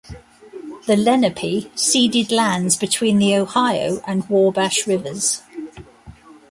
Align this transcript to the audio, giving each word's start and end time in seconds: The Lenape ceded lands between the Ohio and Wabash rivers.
The 0.87 0.95
Lenape 0.97 1.71
ceded 1.77 2.31
lands 2.31 2.75
between 2.75 3.19
the 3.19 3.35
Ohio 3.35 4.01
and 4.07 4.27
Wabash 4.29 4.87
rivers. 4.87 5.43